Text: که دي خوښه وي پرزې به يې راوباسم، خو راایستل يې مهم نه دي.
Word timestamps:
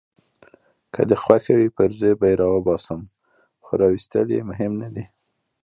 که 0.93 1.01
دي 1.09 1.15
خوښه 1.23 1.53
وي 1.57 1.69
پرزې 1.77 2.11
به 2.19 2.25
يې 2.31 2.35
راوباسم، 2.41 3.01
خو 3.65 3.71
راایستل 3.81 4.27
يې 4.35 4.41
مهم 4.49 4.71
نه 4.81 4.89
دي. 4.95 5.05